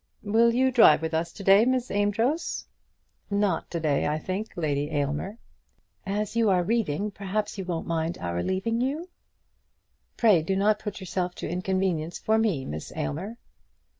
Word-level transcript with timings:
"Will 0.23 0.51
you 0.51 0.71
drive 0.71 1.03
with 1.03 1.13
us 1.13 1.31
to 1.31 1.43
day, 1.43 1.63
Miss 1.63 1.91
Amedroz?" 1.91 2.65
"Not 3.29 3.69
to 3.69 3.79
day, 3.79 4.07
I 4.07 4.17
think, 4.17 4.47
Lady 4.55 4.89
Aylmer." 4.89 5.37
"As 6.07 6.35
you 6.35 6.49
are 6.49 6.63
reading, 6.63 7.11
perhaps 7.11 7.59
you 7.59 7.65
won't 7.65 7.85
mind 7.85 8.17
our 8.17 8.41
leaving 8.41 8.81
you?" 8.81 9.07
"Pray 10.17 10.41
do 10.41 10.55
not 10.55 10.79
put 10.79 11.01
yourself 11.01 11.35
to 11.35 11.47
inconvenience 11.47 12.17
for 12.17 12.39
me, 12.39 12.65
Miss 12.65 12.91
Aylmer." 12.95 13.37